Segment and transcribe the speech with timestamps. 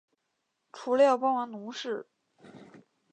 [0.73, 2.07] 除了要帮忙农事